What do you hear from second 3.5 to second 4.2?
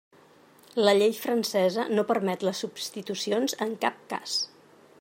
en cap